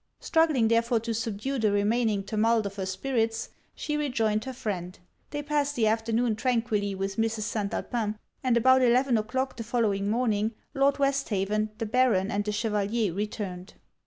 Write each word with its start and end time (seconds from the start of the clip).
Struggling 0.19 0.67
therefore 0.67 0.99
to 1.01 1.13
subdue 1.13 1.59
the 1.59 1.71
remaining 1.71 2.23
tumult 2.23 2.65
of 2.65 2.77
her 2.77 2.87
spirits, 2.87 3.51
she 3.75 3.95
rejoined 3.95 4.45
her 4.45 4.53
friend. 4.53 4.97
They 5.29 5.43
passed 5.43 5.75
the 5.75 5.85
afternoon 5.85 6.35
tranquilly 6.37 6.95
with 6.95 7.17
Mrs. 7.17 7.43
St. 7.43 7.71
Alpin; 7.71 8.17
and 8.43 8.57
about 8.57 8.81
eleven 8.81 9.15
o'clock 9.15 9.55
the 9.57 9.63
following 9.63 10.09
morning, 10.09 10.55
Lord 10.73 10.97
Westhaven, 10.97 11.69
the 11.77 11.85
Baron, 11.85 12.31
and 12.31 12.43
the 12.43 12.51
Chevalier, 12.51 13.13
returned. 13.13 13.75